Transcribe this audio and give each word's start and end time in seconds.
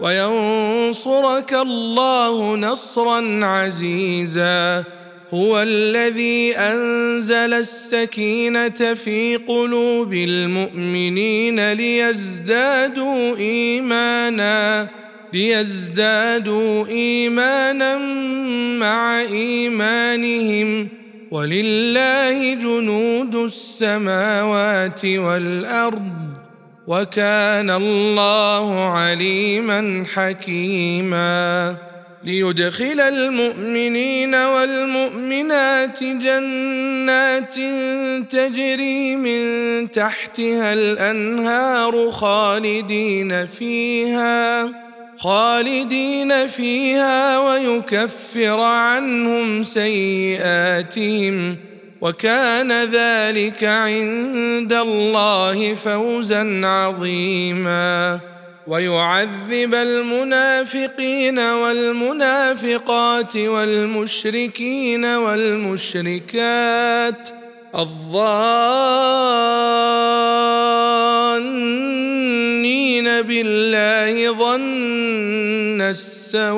وينصرك 0.00 1.54
الله 1.54 2.56
نصرا 2.56 3.44
عزيزا. 3.44 4.84
هو 5.34 5.62
الذي 5.62 6.56
أنزل 6.56 7.54
السكينة 7.54 8.94
في 8.94 9.36
قلوب 9.36 10.14
المؤمنين 10.14 11.72
ليزدادوا 11.72 13.36
ايمانا 13.36 14.88
ليزدادوا 15.32 16.86
ايمانا 16.86 17.98
مع 18.78 19.20
إيمانهم. 19.20 20.88
ولله 21.30 22.54
جنود 22.54 23.34
السماوات 23.34 25.04
والأرض. 25.04 26.25
وكان 26.86 27.70
الله 27.70 28.84
عليما 28.88 30.04
حكيما. 30.14 31.76
ليدخل 32.24 33.00
المؤمنين 33.00 34.34
والمؤمنات 34.34 36.04
جنات 36.04 37.54
تجري 38.30 39.16
من 39.16 39.90
تحتها 39.90 40.72
الأنهار 40.72 42.10
خالدين 42.10 43.46
فيها 43.46 44.72
خالدين 45.18 46.46
فيها 46.46 47.38
ويكفر 47.38 48.60
عنهم 48.60 49.62
سيئاتهم. 49.62 51.56
وكان 52.06 52.84
ذلك 52.84 53.64
عند 53.64 54.72
الله 54.72 55.74
فوزا 55.74 56.66
عظيما. 56.66 58.20
ويعذب 58.66 59.74
المنافقين 59.74 61.38
والمنافقات 61.38 63.36
والمشركين 63.36 65.04
والمشركات 65.04 66.48
الظانين 67.74 68.26
بالله 73.22 74.32
ظن 74.32 75.80
السوء 75.80 76.56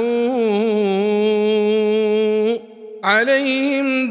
عليهم 3.05 4.11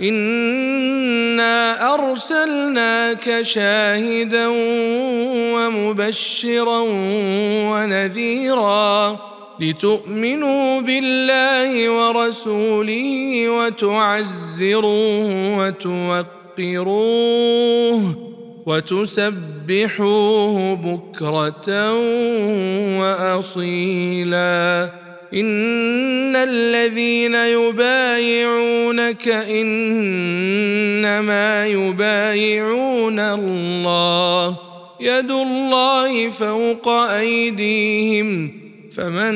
انا 0.00 1.94
ارسلناك 1.94 3.42
شاهدا 3.42 4.48
ومبشرا 5.54 6.80
ونذيرا 7.70 9.18
لتؤمنوا 9.60 10.80
بالله 10.80 11.90
ورسوله 11.90 13.48
وتعزروه 13.48 15.28
وتوقروه 16.58 17.24
وتسبحوه 18.66 20.56
بكره 20.74 21.92
واصيلا 23.00 24.90
ان 25.34 26.36
الذين 26.36 27.34
يبايعونك 27.34 29.28
انما 29.28 30.86
يبايعون 31.66 33.20
الله 33.20 34.56
يد 35.00 35.30
الله 35.30 36.28
فوق 36.28 36.88
ايديهم 36.88 38.50
فمن 38.92 39.34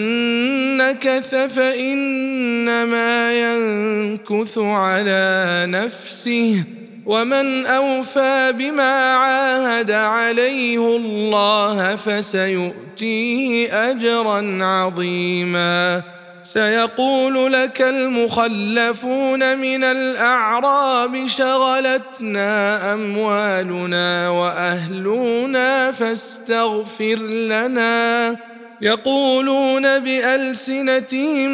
نكث 0.76 1.34
فانما 1.34 3.32
ينكث 3.40 4.58
على 4.58 5.66
نفسه 5.68 6.64
ومن 7.08 7.66
أوفى 7.66 8.52
بما 8.58 9.14
عاهد 9.14 9.90
عليه 9.90 10.96
الله 10.96 11.96
فسيؤتيه 11.96 13.90
أجرا 13.90 14.64
عظيما. 14.64 16.02
سيقول 16.42 17.52
لك 17.52 17.82
المخلفون 17.82 19.58
من 19.58 19.84
الأعراب 19.84 21.26
شغلتنا 21.26 22.92
أموالنا 22.92 24.28
وأهلنا 24.28 25.92
فاستغفر 25.92 27.16
لنا. 27.22 28.36
يقولون 28.80 29.98
بألسنتهم 29.98 31.50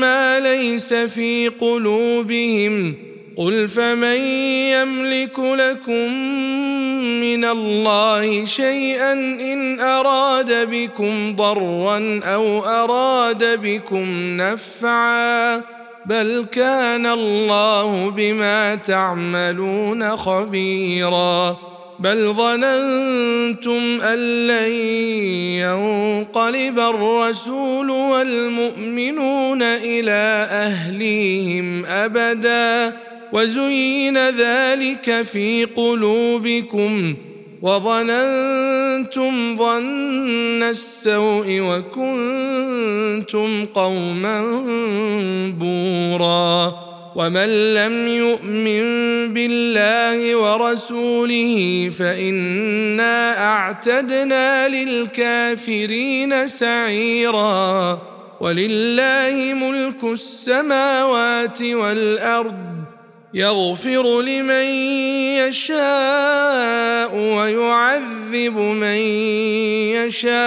ما 0.00 0.40
ليس 0.40 0.94
في 0.94 1.48
قلوبهم 1.48 3.09
قل 3.40 3.68
فمن 3.68 4.20
يملك 4.68 5.38
لكم 5.38 6.14
من 7.20 7.44
الله 7.44 8.44
شيئا 8.44 9.12
ان 9.12 9.80
اراد 9.80 10.70
بكم 10.70 11.36
ضرا 11.36 12.20
أو 12.24 12.64
اراد 12.64 13.60
بكم 13.62 14.36
نفعا 14.36 15.62
بل 16.06 16.46
كان 16.52 17.06
الله 17.06 18.10
بما 18.10 18.74
تعملون 18.74 20.16
خبيرا 20.16 21.56
بل 21.98 22.34
ظننتم 22.34 24.00
ان 24.00 24.46
لن 24.46 24.72
ينقلب 25.60 26.78
الرسول 26.78 27.90
والمؤمنون 27.90 29.62
إلى 29.62 30.46
اهليهم 30.50 31.86
ابدا 31.86 32.96
وزين 33.32 34.28
ذلك 34.28 35.22
في 35.22 35.64
قلوبكم 35.64 37.14
وظننتم 37.62 39.56
ظن 39.56 40.62
السوء 40.62 41.60
وكنتم 41.60 43.64
قوما 43.64 44.62
بورا 45.58 46.74
ومن 47.16 47.74
لم 47.74 48.08
يؤمن 48.08 48.84
بالله 49.34 50.36
ورسوله 50.36 51.90
فإنا 51.98 53.46
أعتدنا 53.46 54.68
للكافرين 54.68 56.48
سعيرا 56.48 57.98
ولله 58.40 59.54
ملك 59.54 60.04
السماوات 60.04 61.62
والأرض 61.62 62.69
يغفر 63.34 64.20
لمن 64.20 64.64
يشاء 65.46 67.14
ويعذب 67.16 68.56
من 68.56 69.00
يشاء 69.94 70.40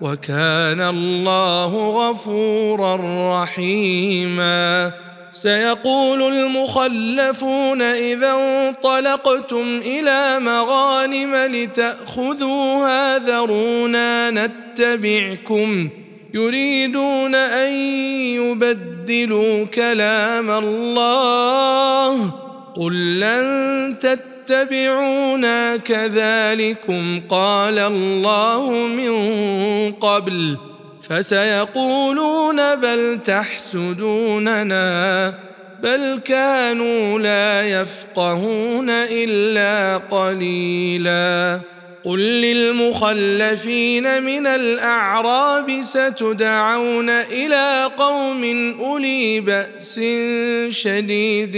وكان 0.00 0.80
الله 0.80 1.90
غفورا 1.90 2.96
رحيما. 3.42 4.92
سيقول 5.32 6.22
المخلفون 6.22 7.82
إذا 7.82 8.32
انطلقتم 8.32 9.80
إلى 9.84 10.38
مغانم 10.40 11.34
لتأخذوها 11.34 13.18
ذرونا 13.18 14.30
نتبعكم 14.30 15.88
يريدون 16.34 17.34
أن 17.34 17.72
يبدلوا 18.34 19.64
كلام 19.64 20.50
الله. 20.50 22.30
قل 22.76 23.20
لن 23.20 23.98
تتبعونا 23.98 25.76
كذلكم 25.76 27.20
قال 27.28 27.78
الله 27.78 28.70
من 28.70 29.12
قبل. 29.92 30.56
فسيقولون 31.08 32.74
بل 32.74 33.18
تحسدوننا 33.24 34.72
بل 35.82 36.20
كانوا 36.24 37.18
لا 37.18 37.62
يفقهون 37.80 38.90
إلا 38.90 39.96
قليلا. 39.96 41.60
قل 42.04 42.18
للمخلفين 42.18 44.22
من 44.22 44.46
الاعراب 44.46 45.82
ستدعون 45.82 47.10
إلى 47.10 47.90
قوم 47.96 48.74
اولي 48.80 49.40
باس 49.40 50.00
شديد 50.68 51.56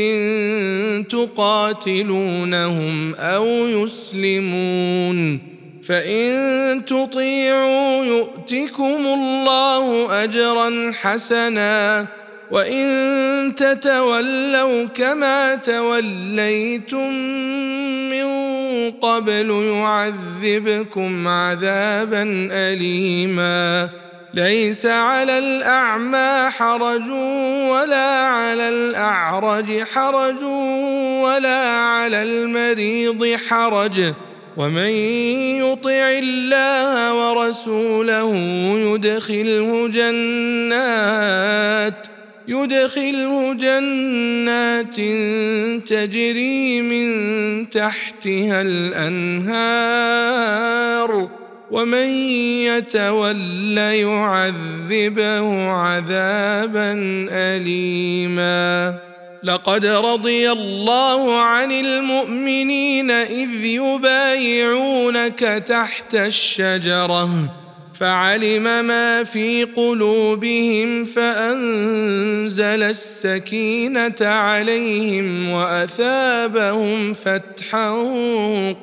تقاتلونهم 1.08 3.14
أو 3.14 3.46
يسلمون 3.46 5.40
فان 5.82 6.84
تطيعوا 6.84 8.04
يؤتكم 8.04 9.06
الله 9.06 10.24
اجرا 10.24 10.92
حسنا 10.92 12.06
وإن 12.54 13.54
تتولوا 13.54 14.84
كما 14.84 15.54
توليتم 15.54 17.12
من 18.10 18.26
قبل 18.90 19.50
يعذبكم 19.50 21.28
عذابا 21.28 22.22
اليما. 22.52 23.88
ليس 24.34 24.86
على 24.86 25.38
الأعمى 25.38 26.50
حرج 26.50 27.10
ولا 27.68 28.26
على 28.26 28.68
الأعرج 28.68 29.82
حرج 29.82 30.42
ولا 31.22 31.68
على 31.68 32.22
المريض 32.22 33.36
حرج. 33.48 34.12
ومن 34.56 34.90
يطع 35.58 36.08
الله 36.22 37.14
ورسوله 37.14 38.34
يدخله 38.76 39.88
جنات. 39.88 40.74
يدخله 42.48 43.54
جنات 43.54 44.94
تجري 45.88 46.82
من 46.82 47.70
تحتها 47.70 48.62
الأنهار 48.62 50.24
ومن 51.70 52.08
يتول 52.68 53.78
يعذبه 53.78 55.68
عذابا 55.68 56.92
اليما. 57.30 58.94
لقد 59.42 59.86
رضي 59.86 60.52
الله 60.52 61.40
عن 61.40 61.72
المؤمنين 61.72 63.10
إذ 63.10 63.64
يبايعونك 63.64 65.38
تحت 65.66 66.14
الشجرة. 66.14 67.63
فعلم 67.94 68.84
ما 68.84 69.24
في 69.24 69.64
قلوبهم 69.64 71.04
فأنزل 71.04 72.82
السكينة 72.82 74.14
عليهم 74.20 75.48
وأثابهم 75.50 77.14
فتحا 77.14 77.90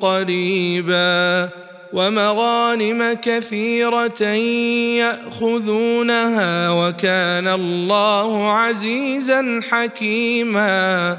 قريبا 0.00 1.48
ومغانم 1.92 3.12
كثيرة 3.22 4.22
يأخذونها 5.02 6.70
وكان 6.70 7.48
الله 7.48 8.52
عزيزا 8.52 9.60
حكيما 9.70 11.18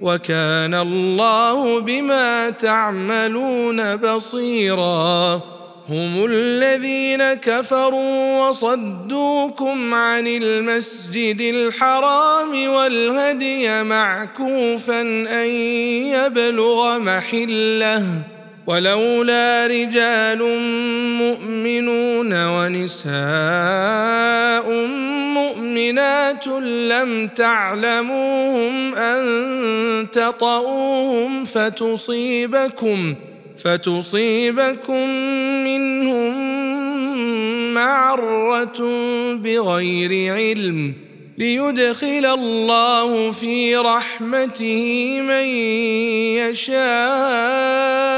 وكان 0.00 0.74
الله 0.74 1.80
بما 1.80 2.50
تعملون 2.50 3.96
بصيرا. 3.96 5.40
هم 5.88 6.24
الذين 6.24 7.34
كفروا 7.34 8.48
وصدوكم 8.48 9.94
عن 9.94 10.26
المسجد 10.26 11.40
الحرام 11.40 12.68
والهدي 12.68 13.82
معكوفا 13.82 15.00
أن 15.30 15.46
يبلغ 16.14 16.98
محلة. 16.98 18.04
ولولا 18.66 19.66
رجال 19.66 20.38
مؤمنون 21.18 22.46
ونساء 22.46 23.10
لم 26.62 27.28
تعلموهم 27.28 28.94
أن 28.94 30.10
تطئوهم 30.10 31.44
فتصيبكم 31.44 33.14
فتصيبكم 33.64 35.08
منهم 35.64 36.34
معرة 37.74 38.78
بغير 39.34 40.34
علم. 40.34 40.94
ليدخل 41.38 42.26
الله 42.26 43.30
في 43.32 43.76
رحمته 43.76 45.18
من 45.20 45.44
يشاء. 46.36 48.09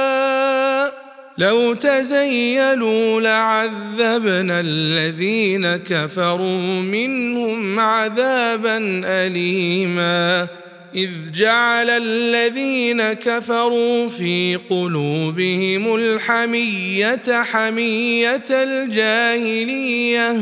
لو 1.38 1.74
تزيلوا 1.74 3.20
لعذبنا 3.20 4.60
الذين 4.60 5.76
كفروا 5.76 6.80
منهم 6.80 7.80
عذابا 7.80 8.78
أليما. 9.04 10.48
إذ 10.94 11.10
جعل 11.34 11.90
الذين 11.90 13.12
كفروا 13.12 14.08
في 14.08 14.58
قلوبهم 14.70 15.94
الحمية 15.94 17.22
حمية 17.28 18.44
الجاهلية. 18.50 20.36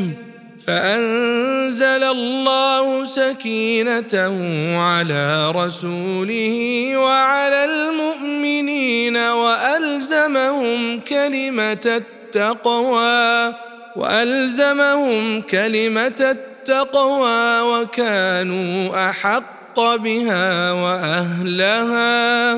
فأنزل 0.71 2.05
الله 2.05 3.05
سكينته 3.05 4.37
على 4.79 5.51
رسوله 5.51 6.57
وعلى 6.97 7.65
المؤمنين 7.65 9.17
وألزمهم 9.17 11.01
كلمة 11.01 11.87
التقوى 11.87 13.55
وألزمهم 13.97 15.41
كلمة 15.41 16.21
التقوى 16.21 17.61
وكانوا 17.61 19.11
أحق 19.11 19.81
بها 19.81 20.73
وأهلها 20.73 22.55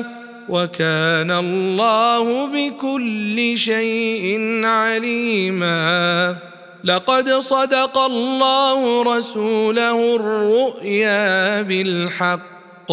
وكان 0.49 1.31
الله 1.31 2.47
بكل 2.47 3.57
شيء 3.57 4.39
عليما. 4.65 6.52
لقد 6.83 7.29
صدق 7.29 7.97
الله 7.97 9.03
رسوله 9.03 10.15
الرؤيا 10.15 11.61
بالحق 11.61 12.91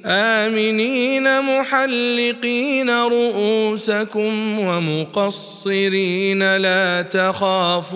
آمنين 0.06 1.42
محلقين 1.42 2.90
رؤوسكم 2.90 4.60
ومقصرين 4.60 6.58
لا 6.58 7.02
تخافون. 7.02 7.96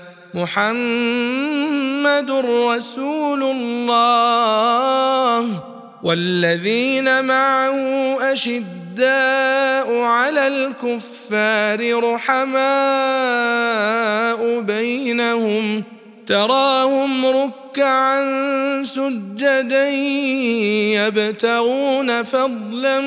محمد 0.33 2.31
رسول 2.31 3.43
الله 3.43 5.63
والذين 6.03 7.25
معه 7.25 7.77
أشداء 8.31 9.99
على 9.99 10.47
الكفار 10.47 12.03
رحماء 12.13 12.61
بينهم 14.59 15.83
تراهم 16.27 17.25
ركعا 17.25 18.23
سجدا 18.83 19.89
يبتغون 21.09 22.23
فضلا 22.23 22.99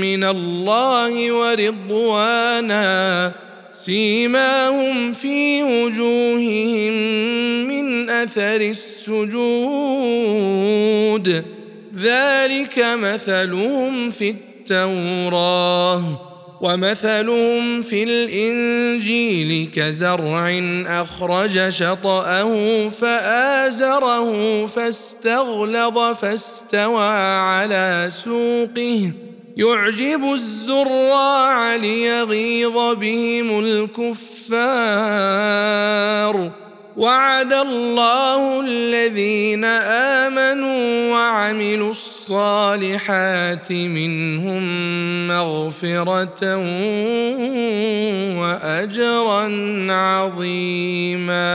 من 0.00 0.24
الله 0.24 1.32
ورضوانا 1.32 3.32
سيماهم 3.76 5.12
في 5.12 5.62
وجوههم 5.62 6.92
من 7.68 8.10
أثر 8.10 8.60
السجود. 8.60 9.96
ذلك 11.98 12.78
مثلهم 12.78 14.10
في 14.10 14.30
التوراه 14.30 16.02
ومثلهم 16.60 17.82
في 17.82 18.02
الإنجيل 18.02 19.70
كزرع 19.74 20.60
أخرج 20.86 21.68
شطأه 21.68 22.88
فآزره 22.88 24.66
فاستغلظ 24.66 25.98
فاستوى 25.98 27.06
على 27.38 28.08
سوقه. 28.10 29.25
يعجب 29.56 30.32
الزراع 30.32 31.76
ليغيظ 31.76 32.94
بهم 32.94 33.58
الكفار. 33.58 34.76
وعد 36.96 37.52
الله 37.52 38.60
الذين 38.60 39.64
آمنوا 40.24 41.12
وعملوا 41.12 41.90
الصالحات 41.90 43.72
منهم 43.72 44.62
مغفرة 45.28 46.56
وأجرا 48.40 49.46
عظيما. 49.92 51.46